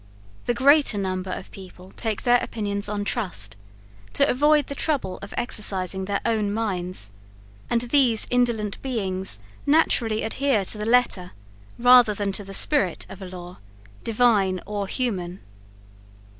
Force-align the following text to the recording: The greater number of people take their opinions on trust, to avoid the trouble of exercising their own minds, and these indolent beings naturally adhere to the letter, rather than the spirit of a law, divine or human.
The 0.47 0.55
greater 0.55 0.97
number 0.97 1.29
of 1.29 1.51
people 1.51 1.93
take 1.95 2.23
their 2.23 2.39
opinions 2.41 2.89
on 2.89 3.05
trust, 3.05 3.55
to 4.13 4.27
avoid 4.27 4.65
the 4.65 4.73
trouble 4.73 5.19
of 5.21 5.31
exercising 5.37 6.05
their 6.05 6.21
own 6.25 6.51
minds, 6.51 7.11
and 7.69 7.81
these 7.81 8.25
indolent 8.31 8.81
beings 8.81 9.37
naturally 9.67 10.23
adhere 10.23 10.65
to 10.65 10.79
the 10.79 10.87
letter, 10.87 11.33
rather 11.77 12.15
than 12.15 12.31
the 12.31 12.51
spirit 12.51 13.05
of 13.09 13.21
a 13.21 13.27
law, 13.27 13.59
divine 14.03 14.59
or 14.65 14.87
human. 14.87 15.39